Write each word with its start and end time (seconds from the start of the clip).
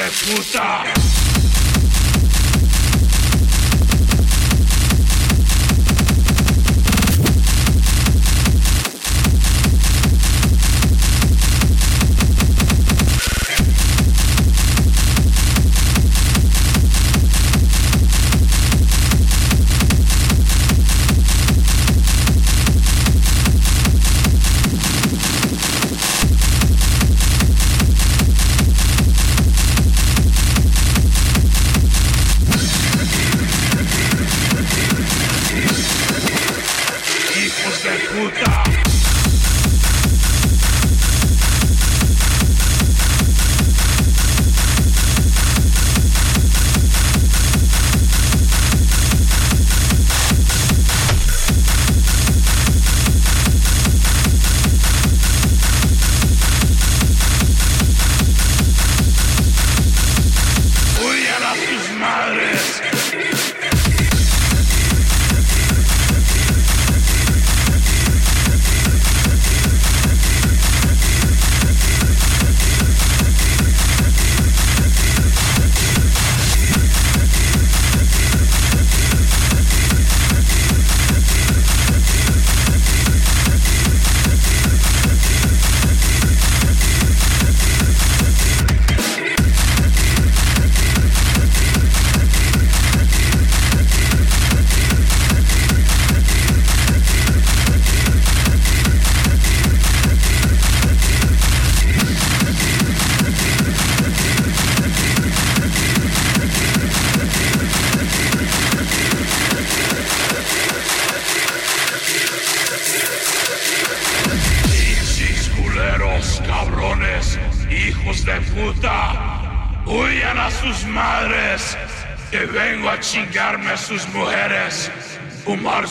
de 0.00 0.10
puta! 0.10 1.29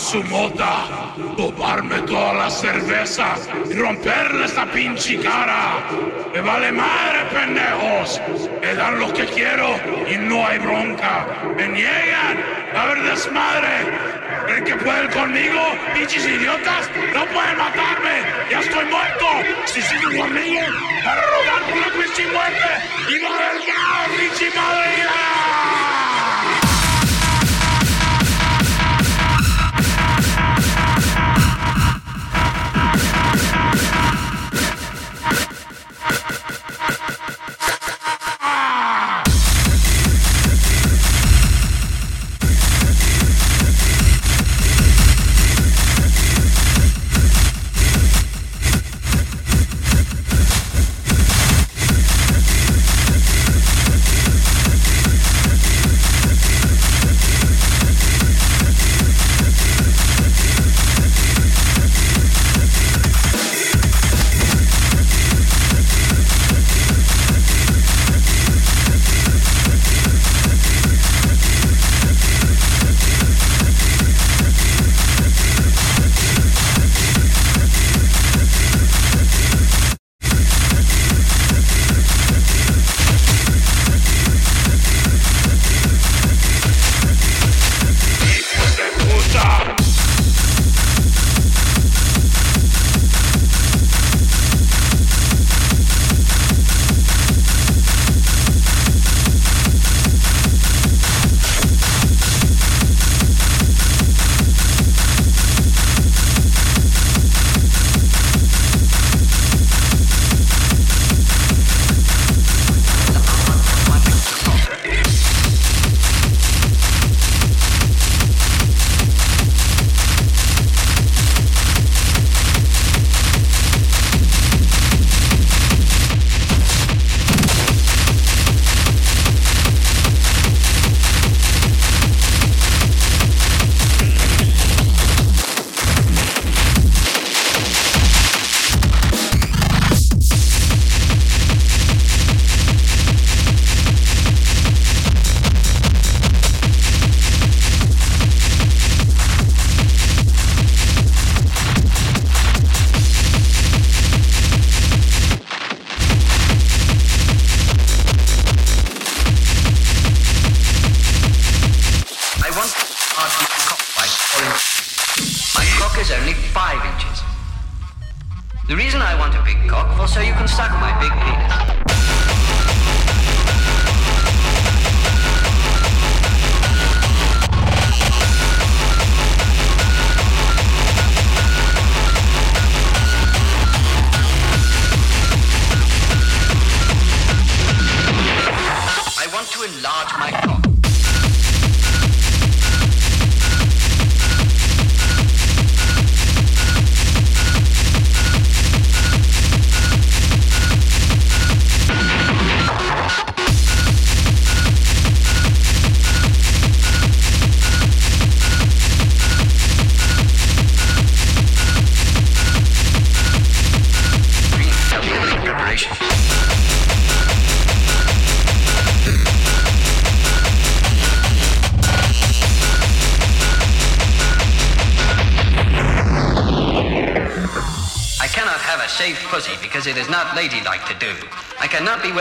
su 0.10 0.24
mota, 0.24 1.14
tomarme 1.38 2.02
toda 2.02 2.34
la 2.34 2.50
cerveza 2.50 3.36
y 3.70 3.74
romperle 3.76 4.46
esta 4.46 4.66
pinche 4.66 5.20
cara. 5.20 5.84
Me 6.34 6.42
vale 6.42 6.72
madre, 6.72 7.20
pendejos. 7.32 8.20
Me 8.60 8.74
dan 8.74 9.00
lo 9.00 9.14
que 9.14 9.26
quiero 9.26 9.70
y 10.12 10.18
no 10.18 10.48
hay 10.48 10.58
bronca. 10.58 11.28
Me 11.56 11.68
niegan 11.68 12.38
a 12.76 12.86
ver 12.88 13.04
desmadre. 13.04 13.76
el 14.48 14.64
que 14.64 14.76
pueden 14.78 15.12
conmigo, 15.12 15.62
pinches 15.94 16.26
idiotas? 16.26 16.79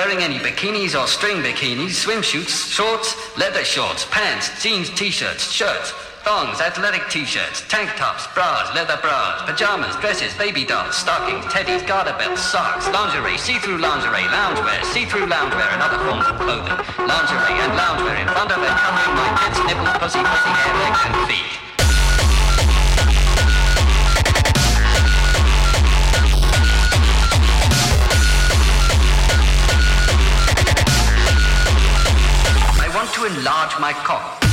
Wearing 0.09 0.25
any 0.25 0.39
bikinis 0.39 0.99
or 0.99 1.07
string 1.07 1.43
bikinis, 1.43 1.93
swimsuits, 2.01 2.73
shorts, 2.73 3.13
leather 3.37 3.63
shorts, 3.63 4.07
pants, 4.11 4.49
jeans, 4.63 4.89
t-shirts, 4.89 5.53
shirts, 5.53 5.93
thongs, 6.25 6.63
athletic 6.63 7.03
t-shirts, 7.11 7.61
tank 7.69 7.91
tops, 7.97 8.27
bras, 8.33 8.75
leather 8.75 8.97
bras, 9.03 9.43
pajamas, 9.45 9.95
dresses, 9.97 10.33
baby 10.39 10.65
dolls, 10.65 10.97
stockings, 10.97 11.45
teddies, 11.53 11.87
garter 11.87 12.17
belts, 12.17 12.41
socks, 12.41 12.89
lingerie, 12.89 13.37
see-through 13.37 13.77
lingerie, 13.77 14.25
loungewear, 14.33 14.83
see-through 14.97 15.27
loungewear, 15.27 15.69
and 15.77 15.83
other 15.83 16.01
forms 16.01 16.25
of 16.25 16.41
clothing, 16.41 16.79
lingerie 17.05 17.61
and 17.61 17.73
loungewear 17.77 18.17
in 18.17 18.29
front 18.33 18.51
of 18.51 18.65
and 18.65 18.77
covering 18.81 19.13
my 19.13 19.29
tits, 19.45 19.61
nipples, 19.69 19.93
pussy, 20.01 20.25
pussy, 20.25 20.53
hair, 20.57 20.75
legs, 20.89 21.01
and 21.05 21.29
feet. 21.29 21.58
Enlarge 33.39 33.79
my 33.79 33.93
cock. 33.93 34.48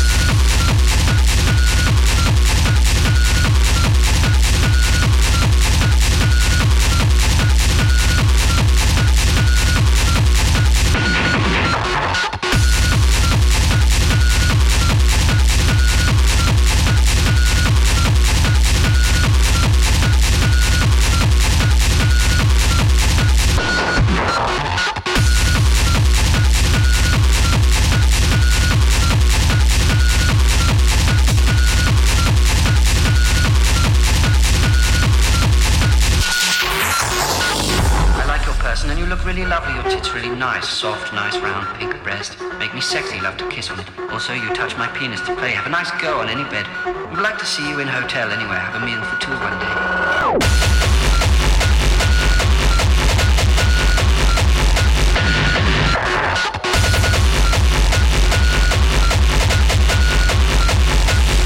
Soft, 40.70 41.14
nice, 41.14 41.38
round, 41.38 41.68
pink 41.78 42.02
breast. 42.04 42.38
Make 42.60 42.74
me 42.74 42.82
sexy, 42.82 43.20
love 43.22 43.38
to 43.38 43.48
kiss 43.50 43.70
on 43.70 43.80
it. 43.80 43.86
Also, 44.12 44.34
you 44.34 44.54
touch 44.54 44.78
my 44.78 44.88
penis 44.88 45.22
to 45.22 45.36
play. 45.36 45.52
Have 45.52 45.68
a 45.68 45.70
nice 45.70 45.92
go 46.02 46.20
on 46.20 46.30
any 46.30 46.44
bed. 46.50 46.66
Would 47.12 47.22
like 47.22 47.38
to 47.40 47.46
see 47.46 47.68
you 47.70 47.80
in 47.80 47.88
hotel 47.88 48.32
anywhere. 48.32 48.60
Have 48.60 48.82
a 48.82 48.86
meal 48.86 49.02
for 49.04 49.20
two 49.22 49.32
one 49.32 49.60
day. 49.60 50.76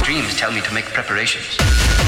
Dreams 0.03 0.35
tell 0.37 0.51
me 0.51 0.61
to 0.61 0.73
make 0.73 0.85
preparations. 0.85 1.98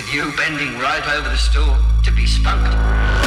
With 0.00 0.14
you 0.14 0.32
bending 0.34 0.78
right 0.78 1.06
over 1.14 1.28
the 1.28 1.36
stool 1.36 1.76
to 2.02 2.10
be 2.10 2.24
spunked. 2.24 3.19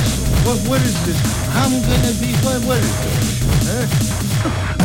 question. 0.00 0.24
What, 0.44 0.58
what 0.68 0.82
is 0.82 0.94
this? 1.06 1.20
I'm 1.54 1.80
gonna 1.82 2.12
be 2.20 2.32
what, 2.44 2.62
what 2.64 2.78
is 2.78 3.00
this? 3.00 4.10
Huh? 4.42 4.79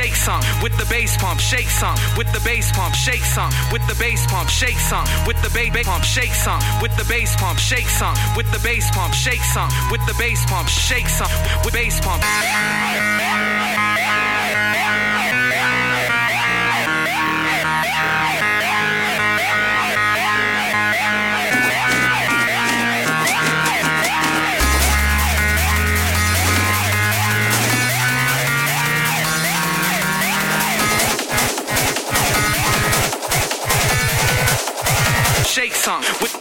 Shake 0.00 0.16
some 0.16 0.40
with 0.62 0.74
the 0.78 0.86
bass 0.86 1.14
pump, 1.18 1.38
shake 1.38 1.68
some 1.68 1.94
with 2.16 2.32
the 2.32 2.40
bass 2.40 2.72
pump, 2.72 2.94
shake 2.94 3.20
some 3.20 3.50
with 3.70 3.86
the 3.86 3.94
bass 3.96 4.26
pump, 4.28 4.48
shake 4.48 4.78
some 4.78 5.04
with 5.26 5.36
the 5.42 5.50
bass 5.50 5.84
pump, 5.84 6.04
shake 6.04 6.32
some 6.32 6.60
with 6.80 6.96
the 6.96 7.04
bass 7.04 7.36
pump, 7.36 7.58
shake 7.58 7.88
some 7.88 8.14
with 8.34 8.50
the 8.50 8.58
bass 8.60 8.90
pump, 8.92 9.12
shake 9.12 9.44
some 9.52 9.68
with 9.90 10.00
the 10.06 10.14
bass 10.18 10.42
pump, 10.46 10.68
shake 10.68 11.08
some 11.08 11.30
with 11.64 11.74
bass 11.74 12.00
pump. 12.00 12.22
Shake 35.50 35.74
some. 35.74 36.00
With 36.20 36.39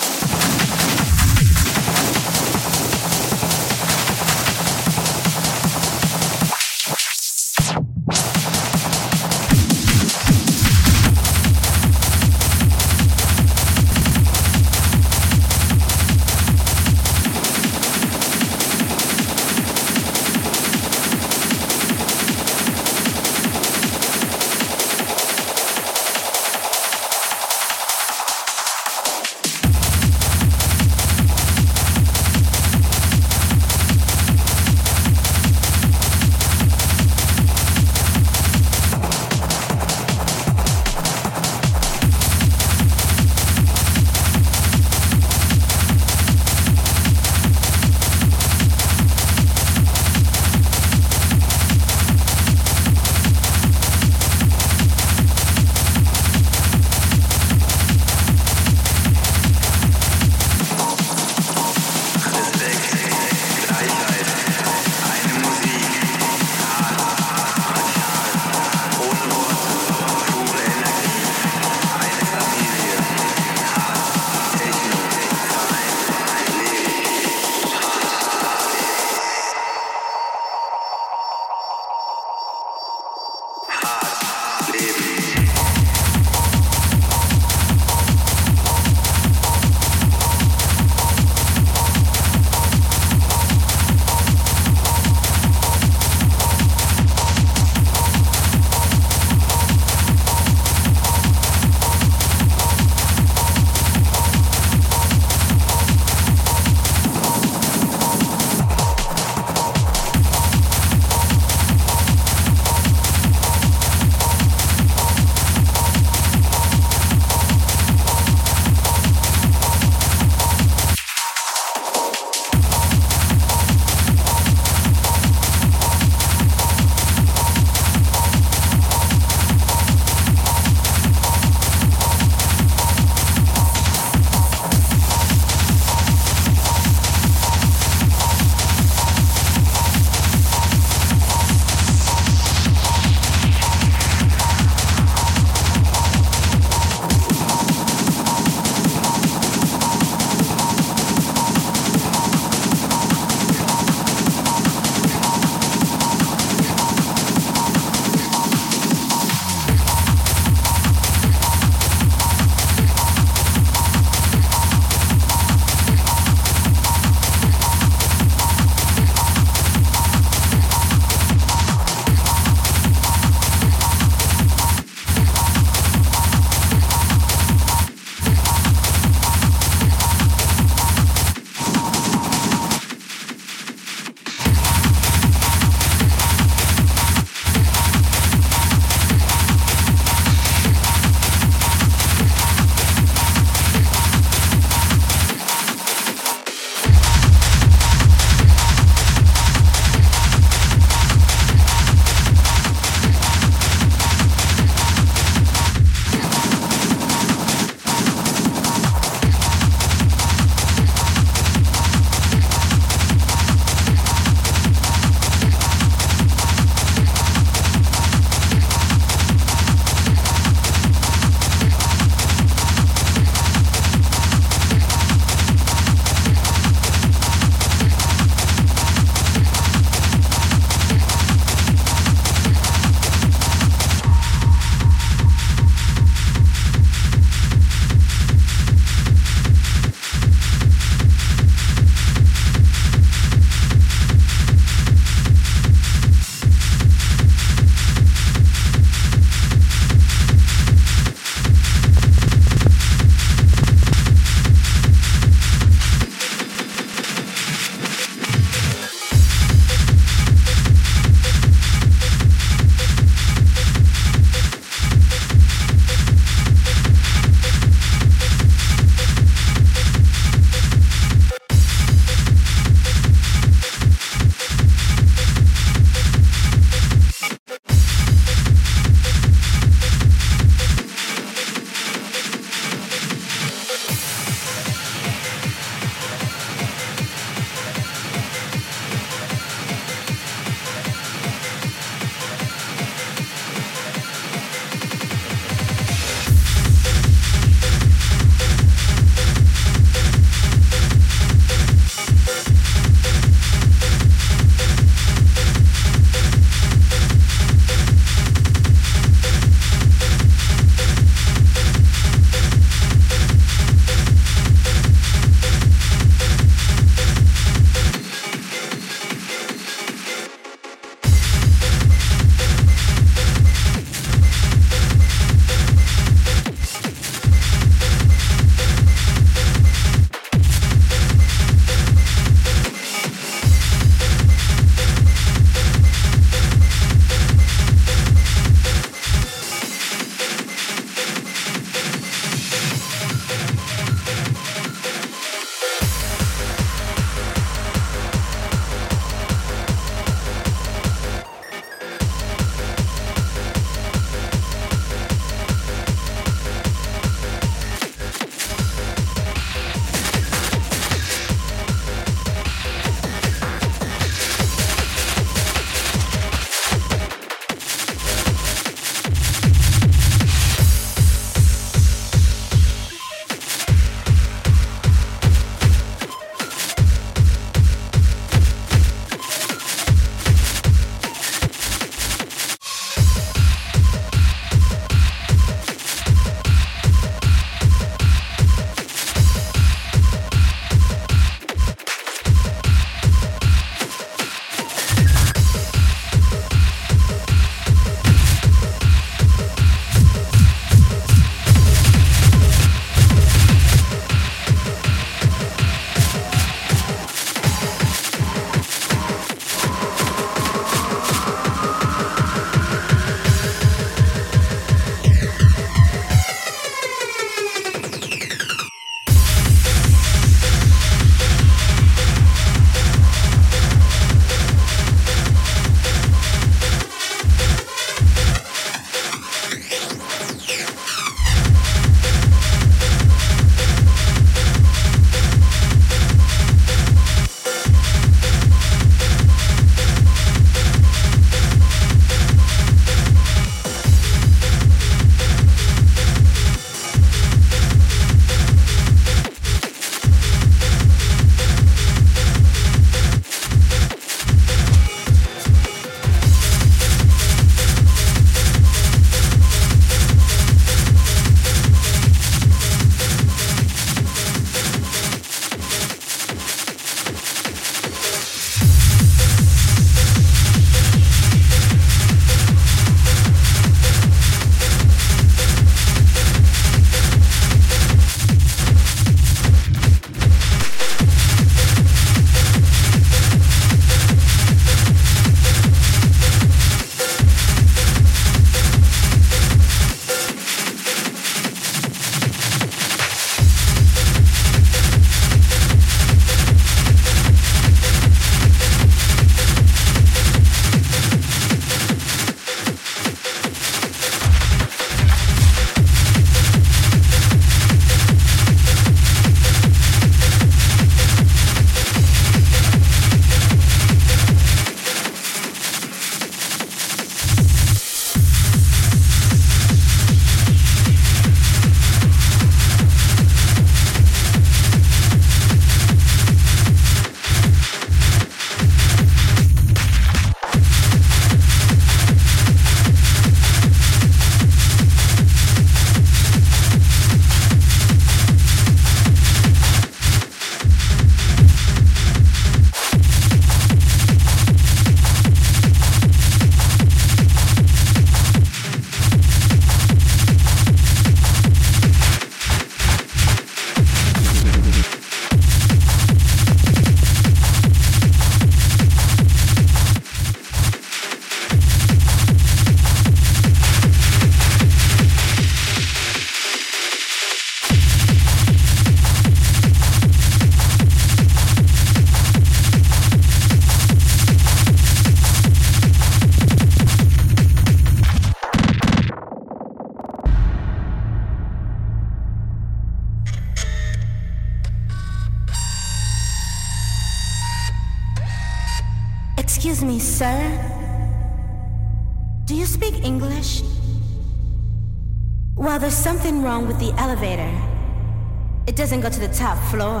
doesn't 598.86 599.00
go 599.00 599.10
to 599.10 599.18
the 599.18 599.34
top 599.34 599.58
floor. 599.72 600.00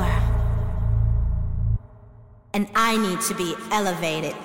And 2.54 2.68
I 2.76 2.96
need 2.96 3.20
to 3.22 3.34
be 3.34 3.56
elevated. 3.72 4.36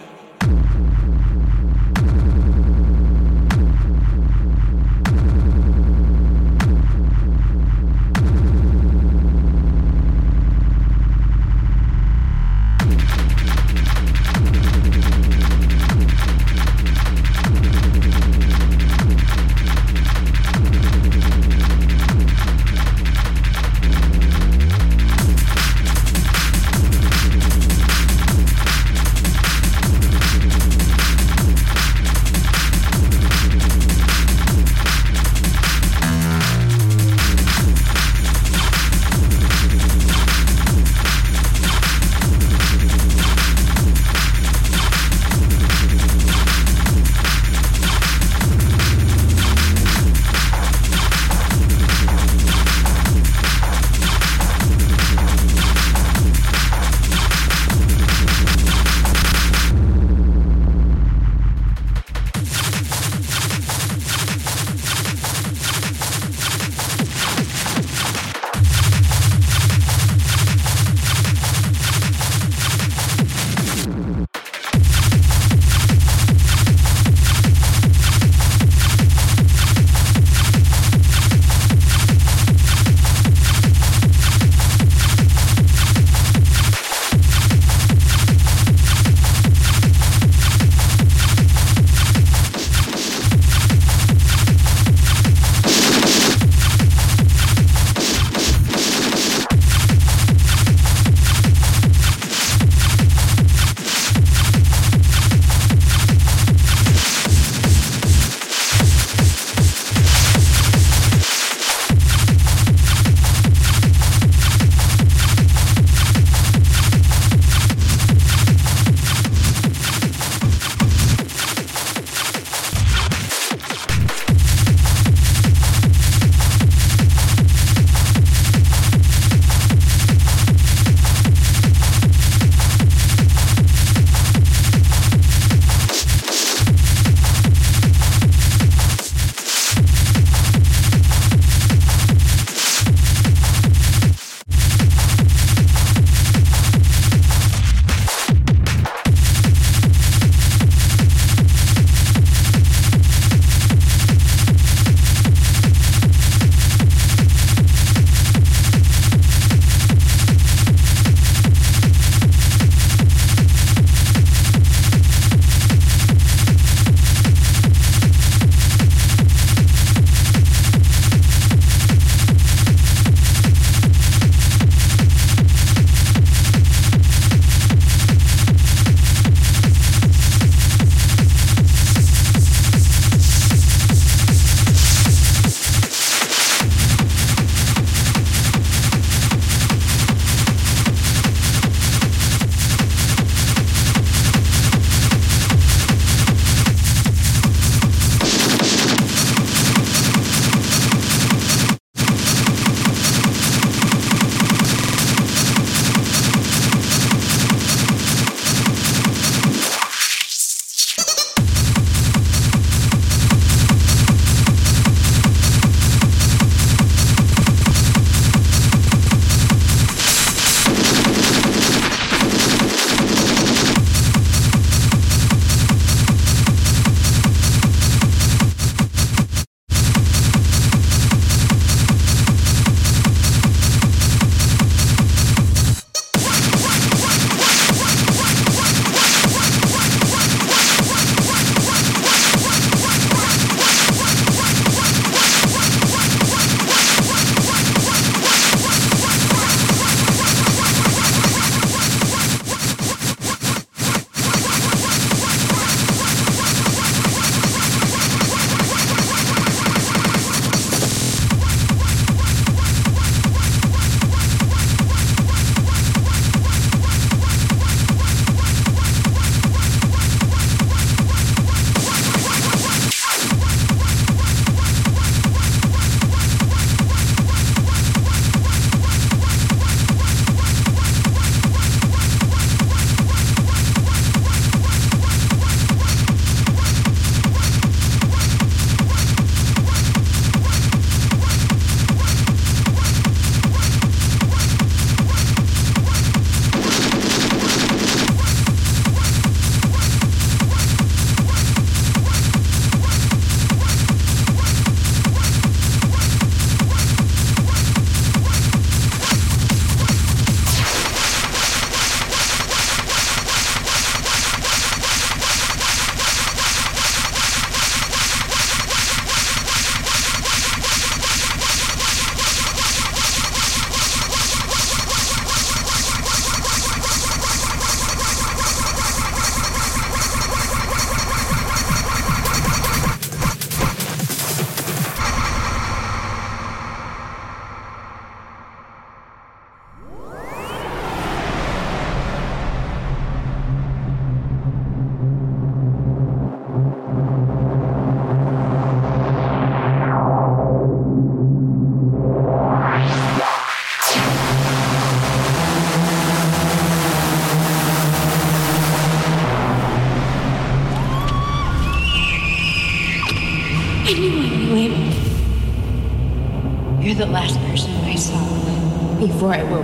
I 369.32 369.61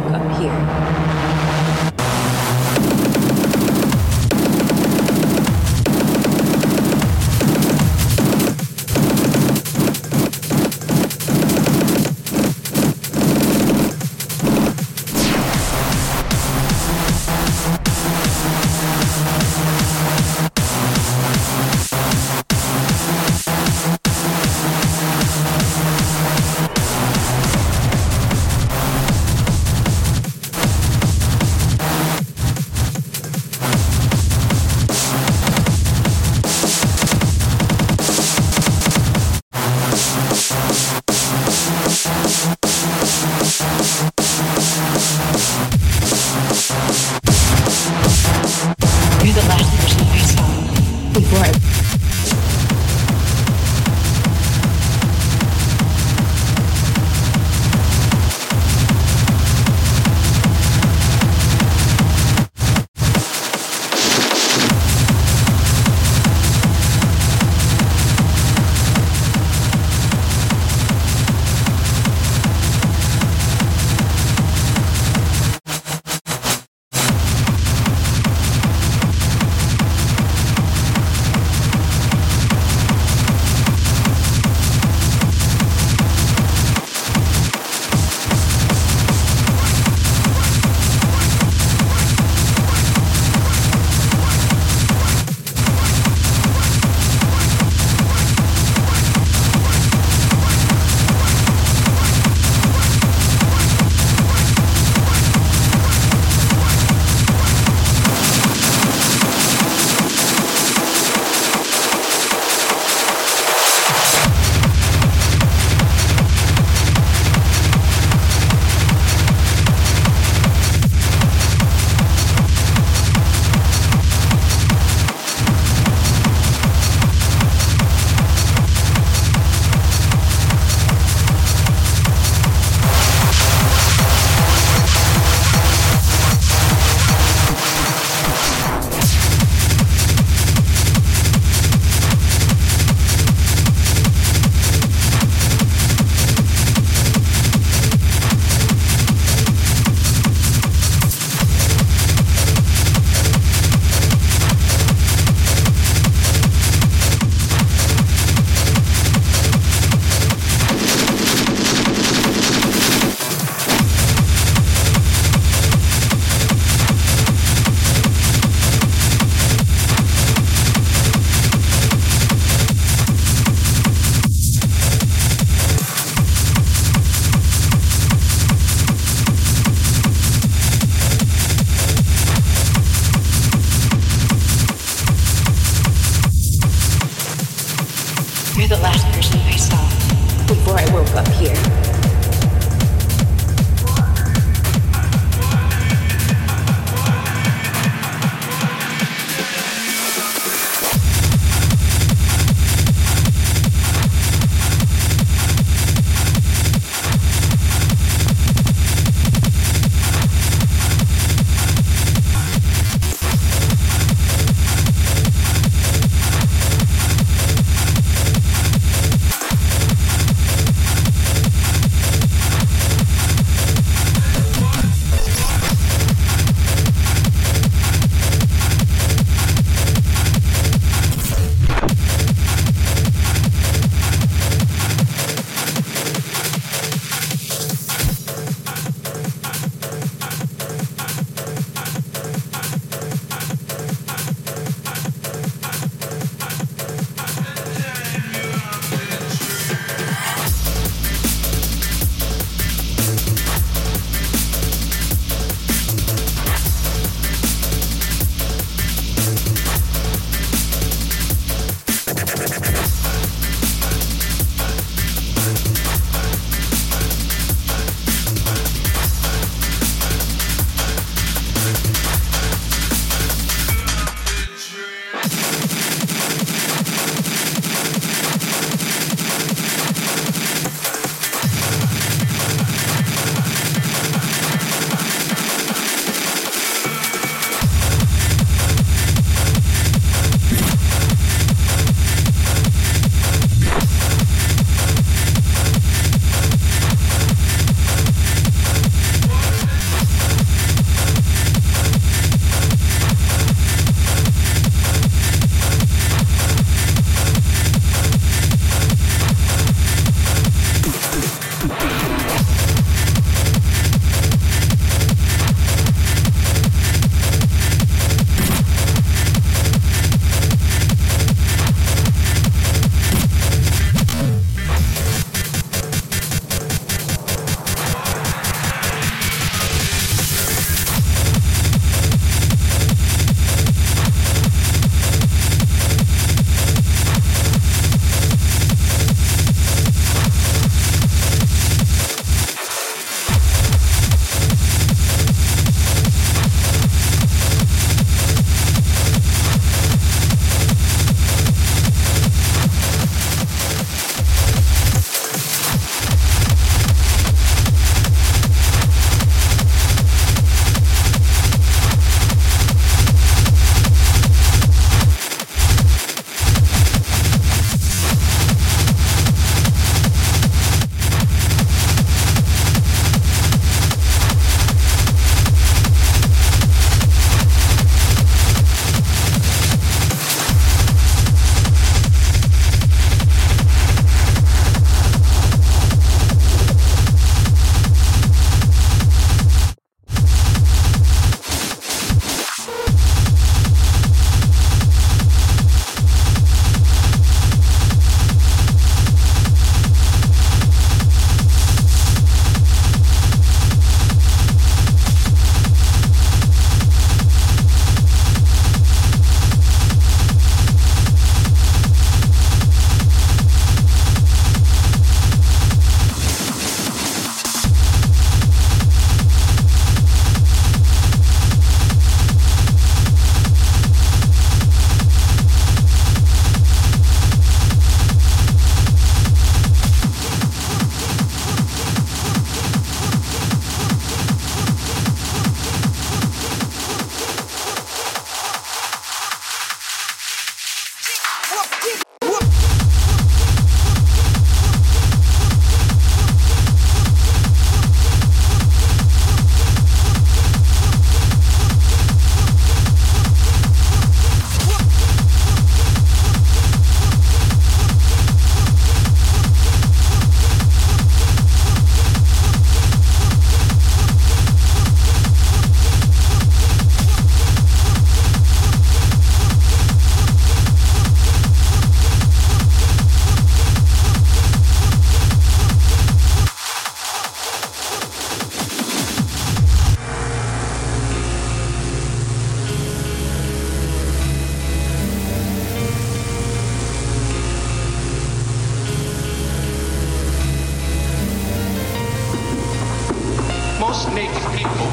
naked 494.17 494.41
people 494.57 494.89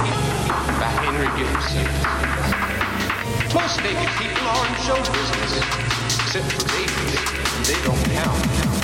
by 0.78 0.92
Henry 1.00 1.30
Gibson. 1.38 1.86
Most 3.54 3.82
naked 3.82 4.10
people 4.20 4.46
are 4.46 4.66
in 4.66 4.74
show 4.84 5.00
business, 5.12 5.64
except 6.20 6.52
for 6.52 6.68
babies. 6.68 7.66
They 7.66 7.82
don't 7.86 8.04
count. 8.12 8.83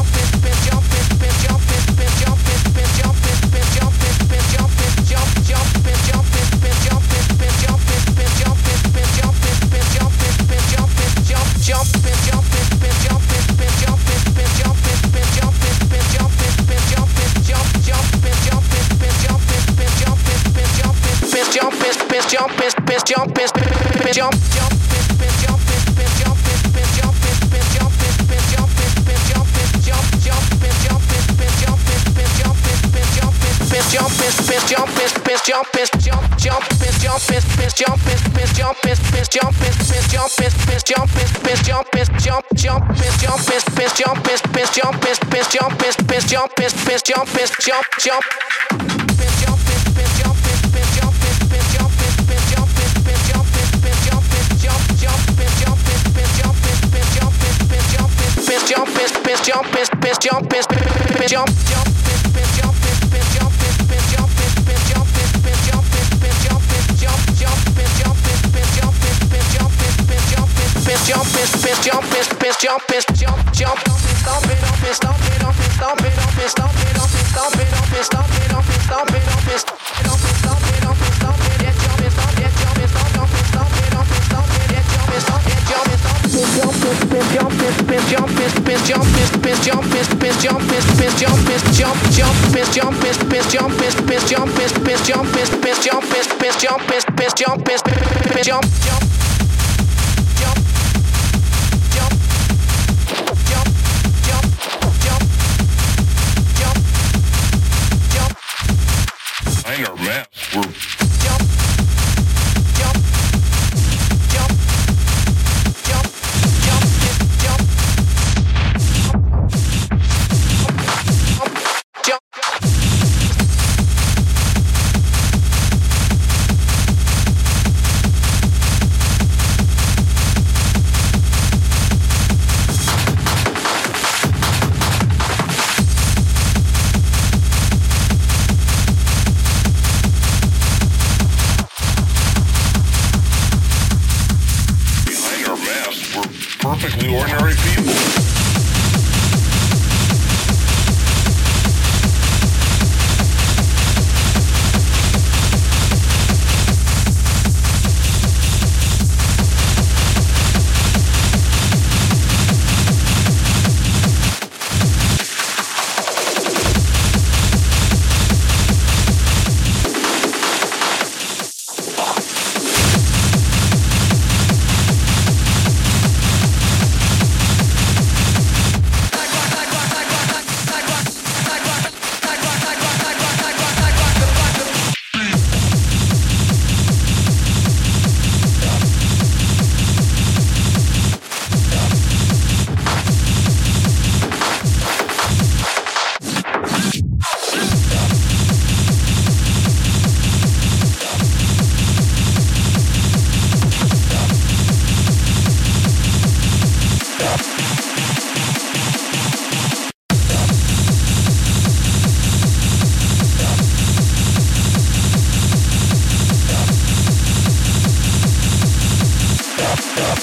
Stop, 219.71 220.17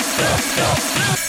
stop, 0.00 0.78
stop. 0.78 1.23